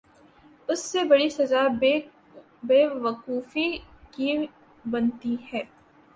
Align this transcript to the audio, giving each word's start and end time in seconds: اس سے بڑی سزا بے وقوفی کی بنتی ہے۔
اس 0.69 0.79
سے 0.91 1.03
بڑی 1.03 1.29
سزا 1.29 1.61
بے 2.67 2.85
وقوفی 3.03 3.67
کی 4.11 4.35
بنتی 4.85 5.35
ہے۔ 5.53 5.61